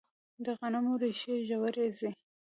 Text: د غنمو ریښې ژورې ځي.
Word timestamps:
د 0.45 0.47
غنمو 0.59 0.93
ریښې 1.01 1.35
ژورې 1.47 1.87
ځي. 1.99 2.09